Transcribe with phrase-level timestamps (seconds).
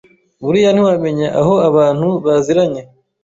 [0.43, 2.81] Buriya ntiwamenya aho abantu baziranye,